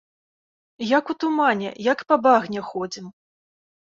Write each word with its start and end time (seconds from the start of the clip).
Як 0.97 1.11
у 1.13 1.15
тумане, 1.23 1.69
як 1.87 1.99
па 2.13 2.17
багне 2.29 2.59
ходзім. 2.71 3.05